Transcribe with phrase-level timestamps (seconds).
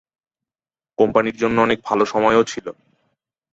[0.97, 2.65] কোম্পানির জন্য অনেক ভালো সময়ও ছিল।